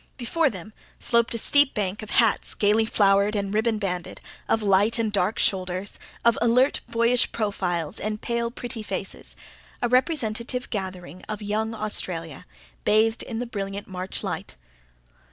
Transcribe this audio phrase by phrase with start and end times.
[0.17, 4.67] Before them sloped a steep bank of hats gaily flowered and ribbon banded hats of
[4.67, 9.35] light and dark shoulders, of alert, boyish profiles and pale, pretty faces
[9.79, 12.47] a representative gathering of young Australia,
[12.83, 14.55] bathed in the brilliant March light.